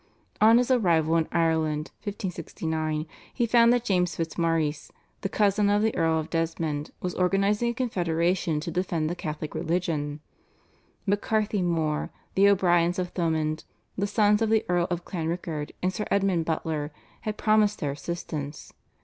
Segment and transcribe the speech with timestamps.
[0.41, 5.95] On his arrival in Ireland (1569) he found that James Fitzmaurice, the cousin of the
[5.95, 10.19] Earl of Desmond, was organising a confederation to defend the Catholic religion.
[11.05, 13.63] MacCarthy Mor, the O'Briens of Thomond,
[13.95, 18.73] the sons of the Earl of Clanrickard, and Sir Edmund Butler had promised their assistance.